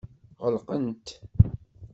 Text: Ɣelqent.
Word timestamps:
Ɣelqent. 0.43 1.07